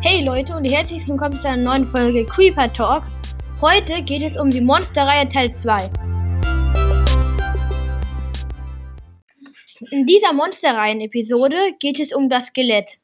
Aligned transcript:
Hey 0.00 0.22
Leute 0.22 0.54
und 0.54 0.64
herzlich 0.64 1.08
willkommen 1.08 1.40
zu 1.40 1.48
einer 1.48 1.60
neuen 1.60 1.84
Folge 1.84 2.24
Creeper 2.24 2.72
Talk. 2.72 3.02
Heute 3.60 4.00
geht 4.04 4.22
es 4.22 4.38
um 4.38 4.48
die 4.48 4.60
Monsterreihe 4.60 5.28
Teil 5.28 5.50
2. 5.50 5.76
In 9.90 10.06
dieser 10.06 10.32
Monsterreihen-Episode 10.32 11.74
geht 11.80 11.98
es 11.98 12.12
um 12.12 12.28
das 12.28 12.46
Skelett. 12.46 13.00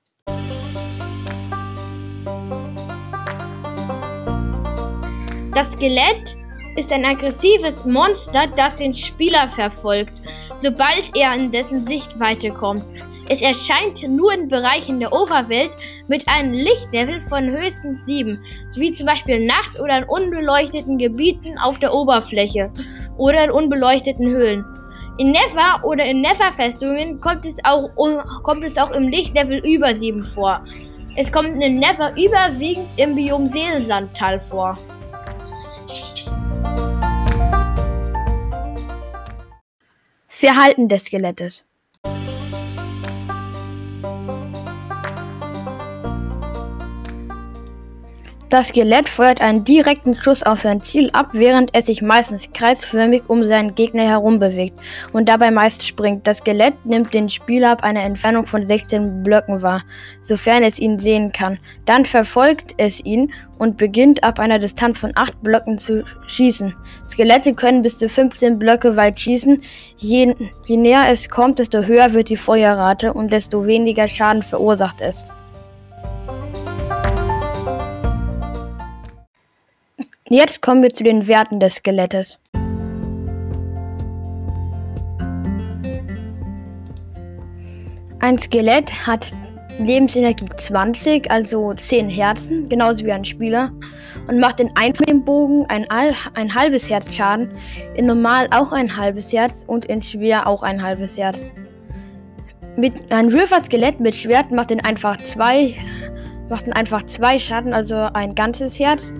Das 5.53 5.73
Skelett 5.73 6.37
ist 6.77 6.93
ein 6.93 7.05
aggressives 7.05 7.85
Monster, 7.85 8.47
das 8.47 8.77
den 8.77 8.95
Spieler 8.95 9.51
verfolgt, 9.51 10.15
sobald 10.57 11.11
er 11.17 11.35
in 11.35 11.51
dessen 11.51 11.85
Sichtweite 11.85 12.51
kommt. 12.51 12.85
Es 13.29 13.41
erscheint 13.41 14.03
nur 14.07 14.35
in 14.35 14.49
Bereichen 14.49 15.01
der 15.01 15.13
Oberwelt 15.13 15.71
mit 16.09 16.29
einem 16.29 16.53
Lichtlevel 16.53 17.23
von 17.23 17.47
höchstens 17.47 18.05
7, 18.05 18.39
wie 18.75 18.93
zum 18.93 19.07
Beispiel 19.07 19.47
Nacht 19.47 19.81
oder 19.81 19.99
in 19.99 20.05
unbeleuchteten 20.05 20.99
Gebieten 20.99 21.57
auf 21.59 21.79
der 21.79 21.95
Oberfläche 21.95 22.71
oder 23.17 23.45
in 23.45 23.51
unbeleuchteten 23.51 24.27
Höhlen. 24.27 24.65
In 25.17 25.31
Never 25.31 25.85
oder 25.85 26.05
in 26.05 26.21
Never-Festungen 26.21 27.21
kommt, 27.21 27.47
es 27.47 27.57
auch, 27.65 27.89
kommt 28.43 28.65
es 28.65 28.77
auch 28.77 28.91
im 28.91 29.09
Lichtlevel 29.09 29.65
über 29.65 29.95
7 29.95 30.23
vor. 30.23 30.63
Es 31.17 31.33
kommt 31.33 31.63
in 31.63 31.75
Never 31.77 32.13
überwiegend 32.19 32.89
im 32.99 33.15
Biom 33.15 33.49
Seelensandtal 33.49 34.39
vor. 34.41 34.77
Verhalten 40.29 40.89
des 40.89 41.05
Skelettes 41.05 41.65
Das 48.51 48.69
Skelett 48.69 49.09
feuert 49.09 49.41
einen 49.41 49.65
direkten 49.65 50.15
Schuss 50.15 50.43
auf 50.43 50.61
sein 50.61 50.83
Ziel 50.83 51.09
ab, 51.13 51.31
während 51.33 51.75
es 51.75 51.87
sich 51.87 52.03
meistens 52.03 52.53
kreisförmig 52.53 53.23
um 53.29 53.43
seinen 53.43 53.75
Gegner 53.75 54.03
herum 54.03 54.39
bewegt 54.39 54.79
und 55.13 55.29
dabei 55.29 55.51
meist 55.51 55.85
springt. 55.85 56.27
Das 56.27 56.39
Skelett 56.39 56.75
nimmt 56.85 57.15
den 57.15 57.31
Spieler 57.31 57.71
ab 57.71 57.83
einer 57.83 58.03
Entfernung 58.03 58.47
von 58.47 58.69
16 58.69 59.23
Blöcken 59.23 59.63
wahr, 59.63 59.83
sofern 60.21 60.63
es 60.63 60.79
ihn 60.79 60.99
sehen 60.99 61.33
kann. 61.33 61.59
Dann 61.87 62.05
verfolgt 62.05 62.75
es 62.77 63.03
ihn 63.05 63.33
und 63.59 63.79
beginnt 63.79 64.23
ab 64.23 64.39
einer 64.39 64.59
Distanz 64.59 64.99
von 64.99 65.13
8 65.15 65.43
Blöcken 65.43 65.79
zu 65.79 66.05
schießen. 66.27 66.75
Skelette 67.09 67.55
können 67.55 67.83
bis 67.83 67.99
zu 67.99 68.11
15 68.11 68.59
Blöcke 68.59 68.95
weit 68.95 69.19
schießen. 69.19 69.63
Je, 69.97 70.35
je 70.67 70.77
näher 70.77 71.05
es 71.09 71.31
kommt, 71.31 71.59
desto 71.59 71.83
höher 71.83 72.13
wird 72.13 72.29
die 72.29 72.37
Feuerrate 72.37 73.15
und 73.15 73.33
desto 73.33 73.67
weniger 73.67 74.07
Schaden 74.07 74.43
verursacht 74.43 75.01
es. 75.01 75.33
Jetzt 80.37 80.63
kommen 80.63 80.83
wir 80.83 80.91
zu 80.91 81.05
den 81.05 81.29
Werten 81.29 81.61
des 81.61 81.77
Skelettes. 81.77 82.41
Ein 88.19 88.37
Skelett 88.37 88.91
hat 89.07 89.31
Lebensenergie 89.79 90.49
20, 90.57 91.31
also 91.31 91.73
10 91.73 92.09
Herzen, 92.09 92.69
genauso 92.69 93.05
wie 93.05 93.13
ein 93.13 93.25
Spieler, 93.25 93.71
und 94.27 94.41
macht 94.41 94.59
in 94.59 94.73
einfachen 94.75 95.25
Bogen 95.25 95.67
ein, 95.69 95.87
ein 95.89 96.53
halbes 96.53 96.91
Herz 96.91 97.15
Schaden, 97.15 97.53
in 97.95 98.07
normal 98.07 98.49
auch 98.51 98.73
ein 98.73 98.97
halbes 98.97 99.33
Herz 99.33 99.63
und 99.69 99.85
in 99.85 100.03
schwer 100.03 100.49
auch 100.49 100.65
ein 100.65 100.83
halbes 100.83 101.17
Herz. 101.17 101.47
Mit 102.77 102.93
ein 103.13 103.29
River-Skelett 103.29 104.01
mit 104.01 104.17
Schwert 104.17 104.51
macht 104.51 104.73
in 104.73 104.81
einfach 104.81 105.17
zwei 105.19 105.77
einfach 106.73 107.07
zwei 107.07 107.39
Schaden, 107.39 107.73
also 107.73 107.95
ein 107.95 108.35
ganzes 108.35 108.81
Herz 108.81 109.13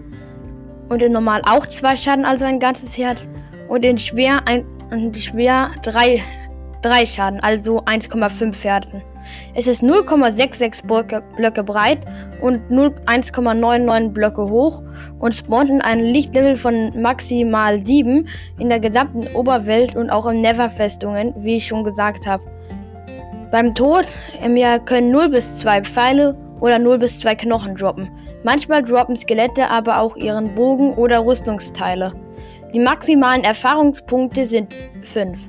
und 0.89 1.03
in 1.03 1.13
normal 1.13 1.43
auch 1.49 1.67
zwei 1.67 1.97
Schaden, 1.97 2.25
also 2.25 2.45
ein 2.45 2.61
ganzes 2.61 2.97
Herz. 2.97 3.29
Und 3.69 3.85
in 3.85 3.99
schwer 3.99 4.41
ein 4.47 4.65
und 4.91 5.17
schwer 5.17 5.71
drei, 5.83 6.23
drei 6.83 7.07
Schaden, 7.07 7.41
also 7.41 7.83
1,5 7.85 8.63
Herzen. 8.63 9.03
Es 9.55 9.67
ist 9.67 9.83
0,66 9.83 10.87
Blöcke, 10.87 11.23
Blöcke 11.37 11.65
breit 11.65 12.01
und 12.41 12.61
1,99 12.71 14.11
Blöcke 14.11 14.43
hoch 14.43 14.83
und 15.19 15.35
spawnt 15.35 15.71
in 15.71 15.81
einem 15.81 16.05
Lichtlevel 16.05 16.57
von 16.57 17.01
maximal 17.01 17.85
7 17.85 18.29
in 18.59 18.69
der 18.69 18.81
gesamten 18.81 19.27
Oberwelt 19.35 19.97
und 19.97 20.11
auch 20.11 20.27
in 20.27 20.43
Never-Festungen, 20.43 21.35
wie 21.39 21.57
ich 21.57 21.67
schon 21.67 21.85
gesagt 21.85 22.27
habe. 22.27 22.45
Beim 23.51 23.75
Tod 23.75 24.07
im 24.43 24.57
Jahr 24.57 24.79
können 24.79 25.11
0 25.11 25.31
bis 25.31 25.57
2 25.57 25.83
Pfeile 25.83 26.37
oder 26.61 26.79
0 26.79 26.99
bis 26.99 27.21
2 27.21 27.35
Knochen 27.35 27.75
droppen. 27.75 28.11
Manchmal 28.43 28.83
droppen 28.83 29.17
Skelette 29.17 29.69
aber 29.69 30.01
auch 30.01 30.17
ihren 30.17 30.55
Bogen 30.55 30.95
oder 30.95 31.25
Rüstungsteile. 31.25 32.13
Die 32.75 32.81
maximalen 32.81 33.45
Erfahrungspunkte 33.45 34.45
sind 34.45 34.77
5. 35.05 35.49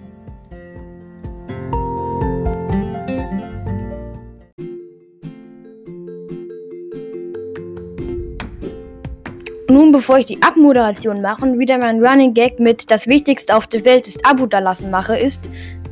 Nun, 9.67 9.91
bevor 9.91 10.19
ich 10.19 10.27
die 10.27 10.41
Abmoderation 10.41 11.21
mache 11.21 11.43
und 11.43 11.59
wieder 11.59 11.77
mein 11.79 12.01
Running 12.05 12.33
Gag 12.33 12.59
mit 12.59 12.91
das 12.91 13.07
Wichtigste 13.07 13.55
auf 13.55 13.67
der 13.67 13.83
Welt 13.83 14.07
ist 14.07 14.25
Abo 14.25 14.45
da 14.45 14.59
lassen 14.59 14.91
mache, 14.91 15.17
ist, 15.17 15.49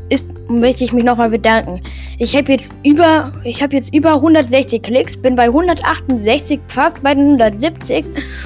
ist, 0.09 0.30
möchte 0.50 0.84
ich 0.84 0.94
mich 0.94 1.03
nochmal 1.03 1.30
bedanken. 1.30 1.81
Ich 2.19 2.36
habe 2.36 2.52
jetzt 2.52 2.74
über, 2.84 3.34
ich 3.44 3.62
habe 3.62 3.75
jetzt 3.75 3.94
über 3.94 4.14
160 4.16 4.81
Klicks, 4.81 5.18
bin 5.18 5.36
bei 5.36 5.46
168, 5.46 6.59
fast 6.68 7.02
bei 7.02 7.14
den 7.14 7.40
170. 7.40 8.06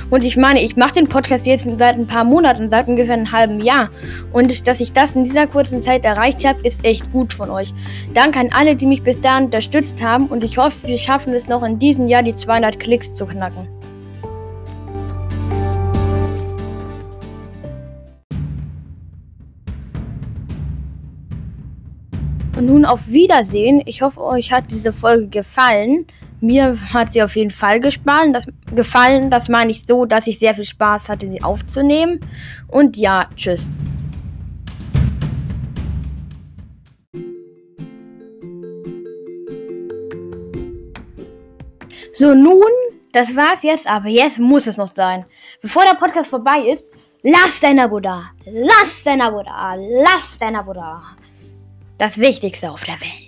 Und 0.10 0.26
ich 0.26 0.38
meine, 0.38 0.64
ich 0.64 0.76
mache 0.76 0.94
den 0.94 1.08
Podcast 1.08 1.46
jetzt 1.46 1.68
seit 1.78 1.96
ein 1.96 2.08
paar 2.08 2.24
Monaten, 2.24 2.70
seit 2.70 2.88
ungefähr 2.88 3.16
einem 3.16 3.32
halben 3.32 3.60
Jahr. 3.60 3.90
Und 4.32 4.68
dass 4.68 4.80
ich 4.80 4.94
das 4.94 5.16
in 5.16 5.24
dieser 5.24 5.48
kurzen 5.48 5.82
Zeit 5.82 6.06
erreicht 6.06 6.46
habe, 6.46 6.60
ist 6.62 6.86
echt 6.86 7.12
gut 7.12 7.34
von 7.34 7.50
euch. 7.50 7.74
Danke 8.14 8.40
an 8.40 8.50
alle, 8.54 8.76
die 8.76 8.86
mich 8.86 9.04
bis 9.04 9.20
dahin 9.20 9.46
unterstützt 9.46 10.02
haben. 10.02 10.28
Und 10.28 10.44
ich 10.44 10.58
hoffe, 10.58 10.88
wir 10.88 10.98
schaffen 10.98 11.34
es 11.34 11.48
noch 11.48 11.64
in 11.64 11.80
diesem 11.80 12.08
Jahr, 12.08 12.24
die 12.24 12.36
200 12.36 12.80
Klicks 12.80 13.16
zu 13.16 13.26
knacken. 13.26 13.77
Und 22.58 22.66
nun 22.66 22.86
auf 22.86 23.08
Wiedersehen. 23.08 23.84
Ich 23.86 24.02
hoffe, 24.02 24.20
euch 24.20 24.52
hat 24.52 24.72
diese 24.72 24.92
Folge 24.92 25.28
gefallen. 25.28 26.08
Mir 26.42 26.76
hat 26.92 27.12
sie 27.12 27.22
auf 27.22 27.36
jeden 27.36 27.52
Fall 27.52 27.80
gefallen. 27.80 28.34
Das, 28.34 28.48
gefallen. 28.74 29.30
das 29.30 29.48
meine 29.48 29.70
ich 29.70 29.84
so, 29.84 30.06
dass 30.06 30.26
ich 30.26 30.40
sehr 30.40 30.56
viel 30.56 30.64
Spaß 30.64 31.08
hatte, 31.08 31.30
sie 31.30 31.44
aufzunehmen. 31.44 32.20
Und 32.68 32.98
ja, 32.98 33.30
tschüss. 33.36 33.70
So, 42.12 42.34
nun, 42.34 42.64
das 43.12 43.36
war's 43.36 43.62
jetzt, 43.62 43.88
aber 43.88 44.08
jetzt 44.08 44.40
muss 44.40 44.66
es 44.66 44.78
noch 44.78 44.92
sein. 44.92 45.26
Bevor 45.62 45.84
der 45.84 46.00
Podcast 46.00 46.32
vorbei 46.32 46.62
ist, 46.74 46.86
lass 47.22 47.60
dein 47.60 47.78
Abo 47.78 48.00
da. 48.00 48.32
Lass 48.46 49.04
dein 49.06 49.22
Abo 49.22 49.44
da. 49.44 49.76
Lass 49.76 50.40
dein 50.40 50.56
Abo 50.56 50.74
da 50.74 51.04
das 51.98 52.18
Wichtigste 52.18 52.72
auf 52.72 52.84
der 52.84 53.00
Welt. 53.02 53.27